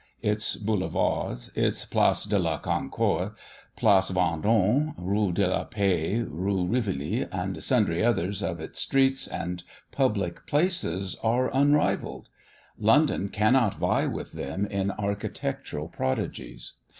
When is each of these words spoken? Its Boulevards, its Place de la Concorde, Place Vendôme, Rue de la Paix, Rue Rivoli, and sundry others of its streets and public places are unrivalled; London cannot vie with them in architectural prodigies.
Its 0.23 0.55
Boulevards, 0.55 1.51
its 1.53 1.85
Place 1.85 2.23
de 2.23 2.39
la 2.39 2.57
Concorde, 2.57 3.33
Place 3.75 4.09
Vendôme, 4.09 4.95
Rue 4.97 5.31
de 5.31 5.47
la 5.47 5.63
Paix, 5.65 6.25
Rue 6.27 6.65
Rivoli, 6.65 7.27
and 7.31 7.63
sundry 7.63 8.03
others 8.03 8.41
of 8.41 8.59
its 8.59 8.79
streets 8.79 9.27
and 9.27 9.61
public 9.91 10.47
places 10.47 11.15
are 11.21 11.53
unrivalled; 11.55 12.29
London 12.79 13.29
cannot 13.29 13.75
vie 13.75 14.07
with 14.07 14.31
them 14.31 14.65
in 14.65 14.89
architectural 14.89 15.87
prodigies. 15.87 16.73